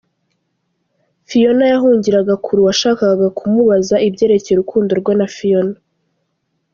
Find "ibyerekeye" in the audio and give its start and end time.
4.07-4.53